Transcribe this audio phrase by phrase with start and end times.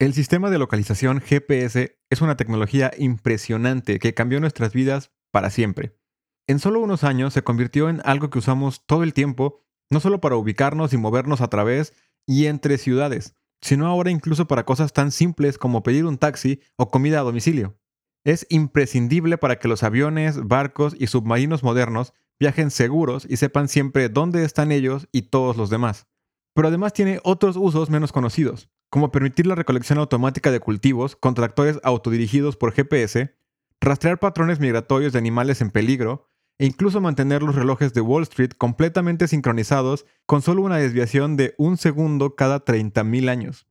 [0.00, 5.98] El sistema de localización GPS es una tecnología impresionante que cambió nuestras vidas para siempre.
[6.46, 10.20] En solo unos años se convirtió en algo que usamos todo el tiempo, no solo
[10.20, 11.94] para ubicarnos y movernos a través
[12.28, 16.92] y entre ciudades, sino ahora incluso para cosas tan simples como pedir un taxi o
[16.92, 17.76] comida a domicilio.
[18.24, 24.08] Es imprescindible para que los aviones, barcos y submarinos modernos viajen seguros y sepan siempre
[24.08, 26.06] dónde están ellos y todos los demás.
[26.54, 31.34] Pero además tiene otros usos menos conocidos como permitir la recolección automática de cultivos con
[31.34, 33.34] tractores autodirigidos por GPS,
[33.80, 38.52] rastrear patrones migratorios de animales en peligro e incluso mantener los relojes de Wall Street
[38.58, 43.66] completamente sincronizados con solo una desviación de un segundo cada 30.000 años.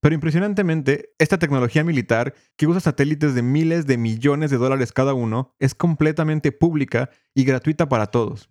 [0.00, 5.14] Pero impresionantemente, esta tecnología militar, que usa satélites de miles de millones de dólares cada
[5.14, 8.50] uno, es completamente pública y gratuita para todos.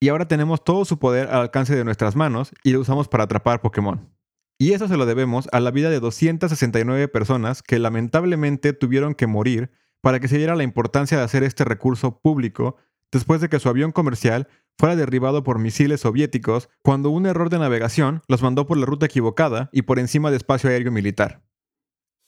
[0.00, 3.24] Y ahora tenemos todo su poder al alcance de nuestras manos y lo usamos para
[3.24, 4.19] atrapar Pokémon.
[4.60, 9.26] Y eso se lo debemos a la vida de 269 personas que lamentablemente tuvieron que
[9.26, 9.70] morir
[10.02, 12.76] para que se diera la importancia de hacer este recurso público
[13.10, 17.58] después de que su avión comercial fuera derribado por misiles soviéticos cuando un error de
[17.58, 21.40] navegación los mandó por la ruta equivocada y por encima de espacio aéreo militar.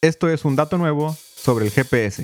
[0.00, 2.22] Esto es un dato nuevo sobre el GPS.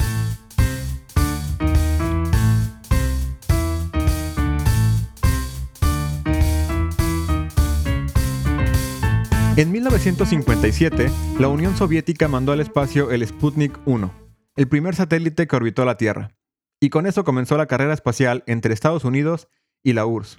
[9.59, 14.15] En 1957, la Unión Soviética mandó al espacio el Sputnik 1,
[14.55, 16.31] el primer satélite que orbitó la Tierra,
[16.79, 19.49] y con eso comenzó la carrera espacial entre Estados Unidos
[19.83, 20.39] y la URSS.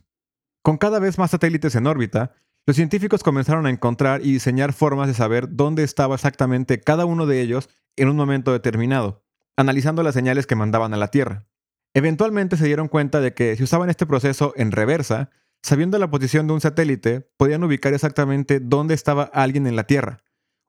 [0.64, 2.32] Con cada vez más satélites en órbita,
[2.66, 7.26] los científicos comenzaron a encontrar y diseñar formas de saber dónde estaba exactamente cada uno
[7.26, 7.68] de ellos
[7.98, 9.26] en un momento determinado,
[9.58, 11.46] analizando las señales que mandaban a la Tierra.
[11.94, 15.30] Eventualmente se dieron cuenta de que si usaban este proceso en reversa,
[15.62, 20.24] Sabiendo la posición de un satélite, podían ubicar exactamente dónde estaba alguien en la Tierra.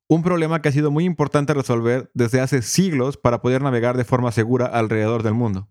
[0.09, 4.05] Un problema que ha sido muy importante resolver desde hace siglos para poder navegar de
[4.05, 5.71] forma segura alrededor del mundo.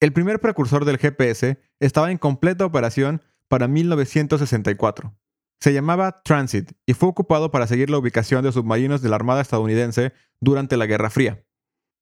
[0.00, 5.14] El primer precursor del GPS estaba en completa operación para 1964.
[5.60, 9.40] Se llamaba Transit y fue ocupado para seguir la ubicación de submarinos de la Armada
[9.40, 11.44] estadounidense durante la Guerra Fría.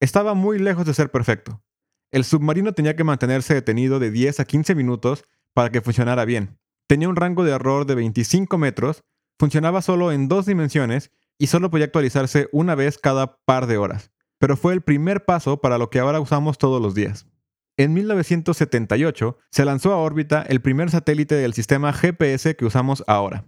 [0.01, 1.63] Estaba muy lejos de ser perfecto.
[2.11, 5.25] El submarino tenía que mantenerse detenido de 10 a 15 minutos
[5.55, 6.60] para que funcionara bien.
[6.91, 9.05] Tenía un rango de error de 25 metros,
[9.39, 14.11] funcionaba solo en dos dimensiones y solo podía actualizarse una vez cada par de horas.
[14.41, 17.29] Pero fue el primer paso para lo que ahora usamos todos los días.
[17.77, 23.47] En 1978 se lanzó a órbita el primer satélite del sistema GPS que usamos ahora,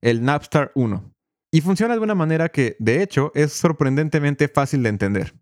[0.00, 1.12] el Napstar 1.
[1.50, 5.34] Y funciona de una manera que, de hecho, es sorprendentemente fácil de entender.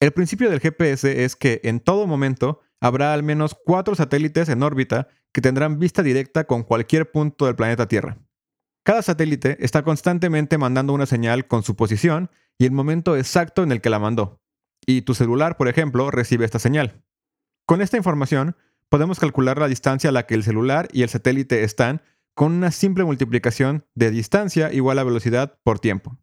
[0.00, 4.62] El principio del GPS es que en todo momento habrá al menos cuatro satélites en
[4.62, 8.16] órbita que tendrán vista directa con cualquier punto del planeta Tierra.
[8.86, 13.70] Cada satélite está constantemente mandando una señal con su posición y el momento exacto en
[13.70, 14.40] el que la mandó.
[14.86, 17.04] Y tu celular, por ejemplo, recibe esta señal.
[17.66, 18.56] Con esta información,
[18.88, 22.00] podemos calcular la distancia a la que el celular y el satélite están
[22.34, 26.16] con una simple multiplicación de distancia igual a velocidad por tiempo.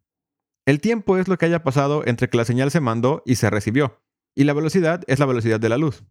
[0.66, 3.48] El tiempo es lo que haya pasado entre que la señal se mandó y se
[3.48, 4.02] recibió,
[4.34, 6.02] y la velocidad es la velocidad de la luz.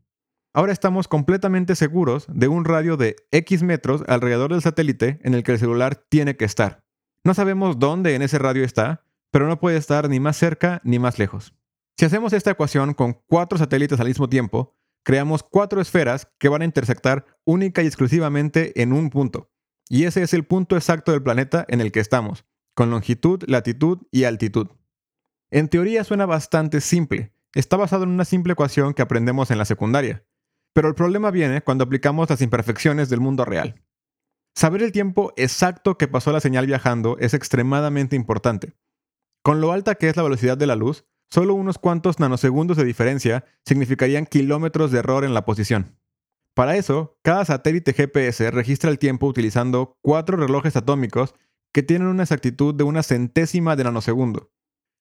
[0.55, 5.41] Ahora estamos completamente seguros de un radio de X metros alrededor del satélite en el
[5.41, 6.83] que el celular tiene que estar.
[7.23, 10.99] No sabemos dónde en ese radio está, pero no puede estar ni más cerca ni
[10.99, 11.55] más lejos.
[11.97, 16.61] Si hacemos esta ecuación con cuatro satélites al mismo tiempo, creamos cuatro esferas que van
[16.61, 19.49] a intersectar única y exclusivamente en un punto.
[19.89, 24.03] Y ese es el punto exacto del planeta en el que estamos, con longitud, latitud
[24.11, 24.67] y altitud.
[25.49, 27.33] En teoría suena bastante simple.
[27.55, 30.23] Está basado en una simple ecuación que aprendemos en la secundaria.
[30.73, 33.83] Pero el problema viene cuando aplicamos las imperfecciones del mundo real.
[34.55, 38.75] Saber el tiempo exacto que pasó la señal viajando es extremadamente importante.
[39.43, 42.85] Con lo alta que es la velocidad de la luz, solo unos cuantos nanosegundos de
[42.85, 45.97] diferencia significarían kilómetros de error en la posición.
[46.55, 51.33] Para eso, cada satélite GPS registra el tiempo utilizando cuatro relojes atómicos
[51.73, 54.51] que tienen una exactitud de una centésima de nanosegundo.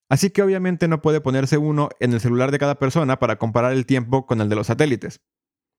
[0.09, 3.71] Así que obviamente no puede ponerse uno en el celular de cada persona para comparar
[3.73, 5.21] el tiempo con el de los satélites.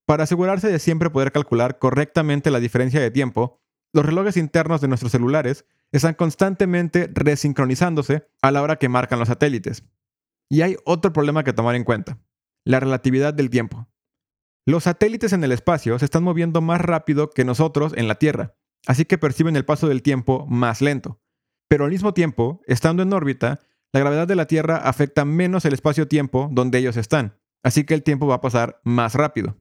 [0.06, 3.60] Para asegurarse de siempre poder calcular correctamente la diferencia de tiempo,
[3.92, 9.28] los relojes internos de nuestros celulares están constantemente resincronizándose a la hora que marcan los
[9.28, 9.84] satélites.
[10.50, 12.18] Y hay otro problema que tomar en cuenta,
[12.64, 13.88] la relatividad del tiempo.
[14.66, 18.56] Los satélites en el espacio se están moviendo más rápido que nosotros en la Tierra,
[18.86, 21.20] así que perciben el paso del tiempo más lento.
[21.68, 23.60] Pero al mismo tiempo, estando en órbita,
[23.92, 28.02] la gravedad de la Tierra afecta menos el espacio-tiempo donde ellos están, así que el
[28.02, 29.56] tiempo va a pasar más rápido.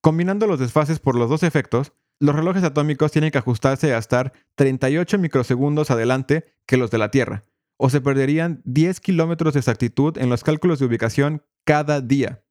[0.00, 4.32] Combinando los desfases por los dos efectos, los relojes atómicos tienen que ajustarse a estar
[4.54, 7.42] 38 microsegundos adelante que los de la Tierra,
[7.76, 12.42] o se perderían 10 kilómetros de exactitud en los cálculos de ubicación cada día.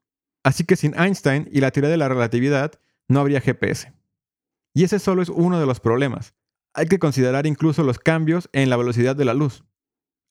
[0.44, 2.74] Así que sin Einstein y la teoría de la relatividad
[3.08, 3.94] no habría GPS.
[4.74, 6.36] Y ese solo es uno de los problemas.
[6.74, 9.64] Hay que considerar incluso los cambios en la velocidad de la luz.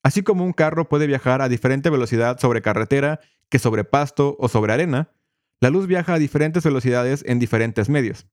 [0.03, 3.21] Así como un carro puede viajar a diferente velocidad sobre carretera
[3.51, 5.11] que sobre pasto o sobre arena,
[5.61, 8.27] la luz viaja a diferentes velocidades en diferentes medios.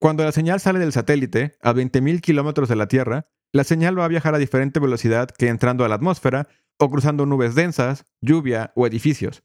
[0.00, 4.04] Cuando la señal sale del satélite a 20.000 kilómetros de la Tierra, la señal va
[4.04, 8.72] a viajar a diferente velocidad que entrando a la atmósfera o cruzando nubes densas, lluvia
[8.74, 9.44] o edificios.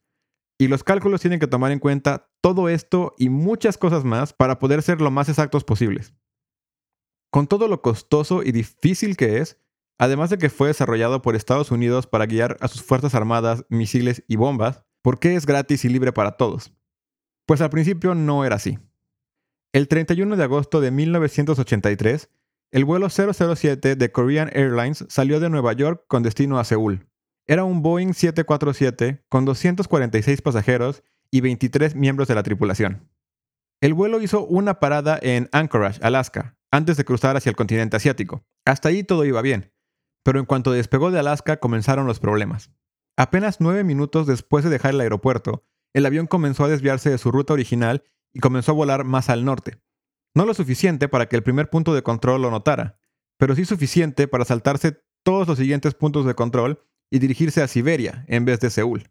[0.57, 4.60] Y los cálculos tienen que tomar en cuenta todo esto y muchas cosas más para
[4.60, 6.13] poder ser lo más exactos posibles.
[7.31, 9.62] Con todo lo costoso y difícil que es,
[10.00, 14.24] además de que fue desarrollado por Estados Unidos para guiar a sus Fuerzas Armadas, misiles
[14.27, 16.74] y bombas, ¿por qué es gratis y libre para todos?
[17.50, 18.78] Pues al principio no era así.
[19.74, 22.30] El 31 de agosto de 1983,
[22.69, 27.07] el vuelo 007 de Korean Airlines salió de Nueva York con destino a Seúl.
[27.48, 31.01] Era un Boeing 747 con 246 pasajeros
[31.31, 33.10] y 23 miembros de la tripulación.
[33.81, 38.45] El vuelo hizo una parada en Anchorage, Alaska, antes de cruzar hacia el continente asiático.
[38.63, 39.74] Hasta ahí todo iba bien,
[40.24, 42.69] pero en cuanto despegó de Alaska comenzaron los problemas.
[43.18, 47.32] Apenas nueve minutos después de dejar el aeropuerto, el avión comenzó a desviarse de su
[47.32, 48.04] ruta original
[48.34, 49.80] y comenzó a volar más al norte.
[50.36, 53.00] No lo suficiente para que el primer punto de control lo notara,
[53.38, 58.26] pero sí suficiente para saltarse todos los siguientes puntos de control y dirigirse a Siberia
[58.28, 59.10] en vez de Seúl.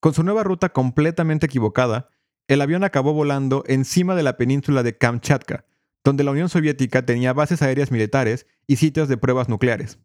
[0.00, 2.10] Con su nueva ruta completamente equivocada,
[2.46, 5.64] el avión acabó volando encima de la península de Kamchatka,
[6.04, 9.98] donde la Unión Soviética tenía bases aéreas militares y sitios de pruebas nucleares.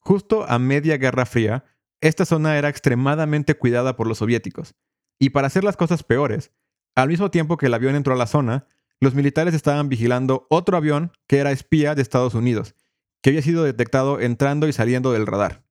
[0.00, 1.64] Justo a media Guerra Fría,
[2.00, 4.74] esta zona era extremadamente cuidada por los soviéticos,
[5.18, 6.52] y para hacer las cosas peores,
[6.94, 8.66] al mismo tiempo que el avión entró a la zona,
[9.00, 12.74] los militares estaban vigilando otro avión que era espía de Estados Unidos,
[13.22, 15.64] que había sido detectado entrando y saliendo del radar.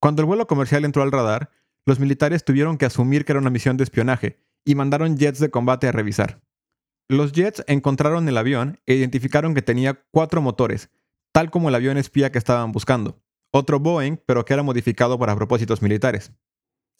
[0.00, 1.50] Cuando el vuelo comercial entró al radar,
[1.86, 5.50] los militares tuvieron que asumir que era una misión de espionaje y mandaron jets de
[5.50, 6.42] combate a revisar.
[7.08, 10.90] Los jets encontraron el avión e identificaron que tenía cuatro motores,
[11.32, 13.22] tal como el avión espía que estaban buscando.
[13.52, 16.32] Otro Boeing, pero que era modificado para propósitos militares.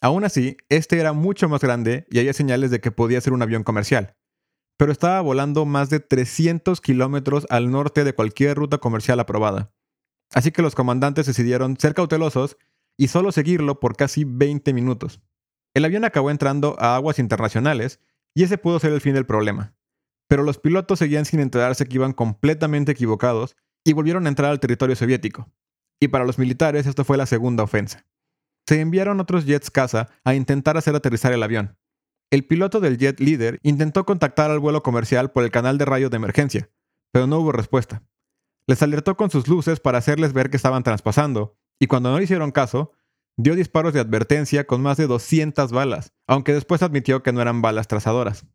[0.01, 3.41] Aún así, este era mucho más grande y había señales de que podía ser un
[3.41, 4.15] avión comercial.
[4.77, 9.73] Pero estaba volando más de 300 kilómetros al norte de cualquier ruta comercial aprobada.
[10.33, 12.57] Así que los comandantes decidieron ser cautelosos
[12.97, 15.21] y solo seguirlo por casi 20 minutos.
[15.73, 17.99] El avión acabó entrando a aguas internacionales
[18.33, 19.75] y ese pudo ser el fin del problema.
[20.27, 24.59] Pero los pilotos seguían sin enterarse que iban completamente equivocados y volvieron a entrar al
[24.59, 25.51] territorio soviético.
[25.99, 28.05] Y para los militares esto fue la segunda ofensa
[28.67, 31.77] se enviaron otros jets caza a intentar hacer aterrizar el avión.
[32.31, 36.09] El piloto del jet líder intentó contactar al vuelo comercial por el canal de radio
[36.09, 36.69] de emergencia,
[37.11, 38.03] pero no hubo respuesta.
[38.67, 42.51] Les alertó con sus luces para hacerles ver que estaban traspasando, y cuando no hicieron
[42.51, 42.93] caso,
[43.37, 47.61] dio disparos de advertencia con más de 200 balas, aunque después admitió que no eran
[47.61, 48.45] balas trazadoras.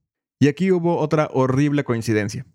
[0.41, 2.47] Y aquí hubo otra horrible coincidencia.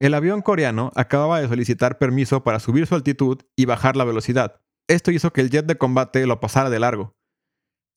[0.00, 4.60] El avión coreano acababa de solicitar permiso para subir su altitud y bajar la velocidad,
[4.88, 7.16] esto hizo que el jet de combate lo pasara de largo.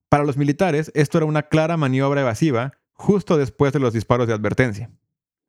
[0.09, 4.33] Para los militares, esto era una clara maniobra evasiva justo después de los disparos de
[4.33, 4.91] advertencia.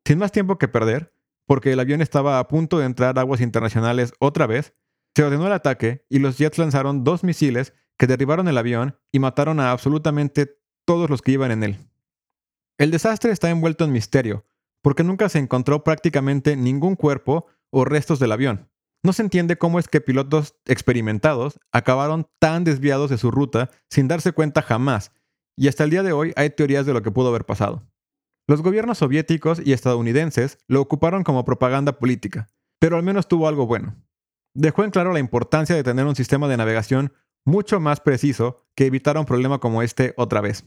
[0.05, 1.13] Sin más tiempo que perder,
[1.45, 4.73] porque el avión estaba a punto de entrar a aguas internacionales otra vez,
[5.15, 9.19] se ordenó el ataque y los jets lanzaron dos misiles que derribaron el avión y
[9.19, 11.77] mataron a absolutamente todos los que iban en él.
[12.77, 14.45] El desastre está envuelto en misterio,
[14.81, 18.69] porque nunca se encontró prácticamente ningún cuerpo o restos del avión.
[19.05, 24.07] No se entiende cómo es que pilotos experimentados acabaron tan desviados de su ruta sin
[24.07, 25.11] darse cuenta jamás,
[25.57, 27.85] y hasta el día de hoy hay teorías de lo que pudo haber pasado.
[28.47, 32.47] Los gobiernos soviéticos y estadounidenses lo ocuparon como propaganda política,
[32.79, 33.95] pero al menos tuvo algo bueno.
[34.55, 37.13] Dejó en claro la importancia de tener un sistema de navegación
[37.45, 40.65] mucho más preciso que evitar un problema como este otra vez.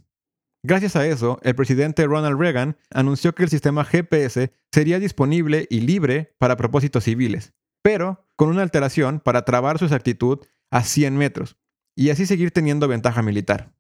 [0.63, 5.81] Gracias a eso, el presidente Ronald Reagan anunció que el sistema GPS sería disponible y
[5.81, 10.41] libre para propósitos civiles, pero con una alteración para trabar su exactitud
[10.71, 11.57] a 100 metros
[11.95, 13.75] y así seguir teniendo ventaja militar.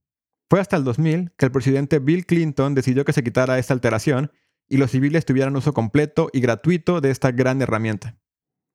[0.49, 4.33] Fue hasta el 2000 que el presidente Bill Clinton decidió que se quitara esta alteración
[4.69, 8.19] y los civiles tuvieran uso completo y gratuito de esta gran herramienta.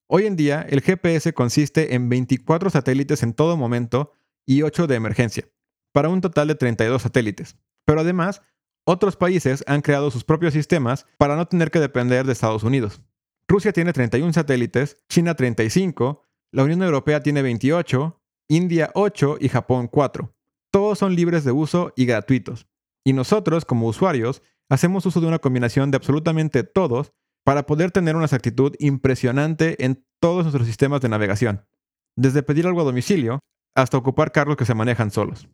[0.08, 4.12] Hoy en día, el GPS consiste en 24 satélites en todo momento
[4.46, 5.48] y 8 de emergencia,
[5.94, 7.56] para un total de 32 satélites.
[7.86, 8.42] Pero además,
[8.84, 13.02] otros países han creado sus propios sistemas para no tener que depender de Estados Unidos.
[13.52, 18.18] Rusia tiene 31 satélites, China 35, la Unión Europea tiene 28,
[18.48, 20.34] India 8 y Japón 4.
[20.72, 22.70] Todos son libres de uso y gratuitos.
[23.06, 27.12] Y nosotros, como usuarios, hacemos uso de una combinación de absolutamente todos
[27.44, 31.68] para poder tener una exactitud impresionante en todos nuestros sistemas de navegación.
[32.16, 33.40] Desde pedir algo a domicilio
[33.76, 35.50] hasta ocupar cargos que se manejan solos.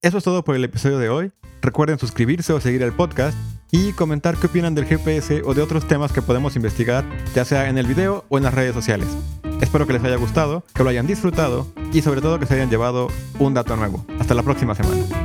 [0.00, 1.32] Eso es todo por el episodio de hoy.
[1.60, 3.36] Recuerden suscribirse o seguir el podcast
[3.72, 7.68] y comentar qué opinan del GPS o de otros temas que podemos investigar, ya sea
[7.68, 9.08] en el video o en las redes sociales.
[9.60, 12.70] Espero que les haya gustado, que lo hayan disfrutado y sobre todo que se hayan
[12.70, 14.04] llevado un dato nuevo.
[14.20, 15.21] Hasta la próxima semana.